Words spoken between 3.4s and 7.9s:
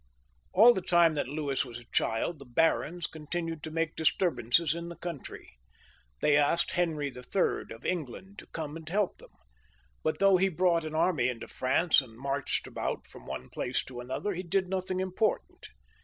to make disturbances in the country. They asked Henry III. of